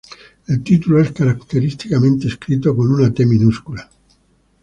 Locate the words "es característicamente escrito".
0.99-2.75